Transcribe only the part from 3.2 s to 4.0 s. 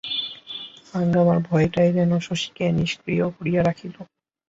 করিয়া রাখিল।